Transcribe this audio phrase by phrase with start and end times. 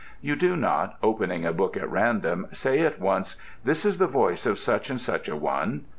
[0.19, 4.47] You do not, opening a book at random, say at once: ŌĆ£This is the voice
[4.47, 5.85] of such and such a one.